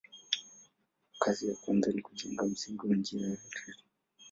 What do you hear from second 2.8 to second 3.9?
wa njia ya reli.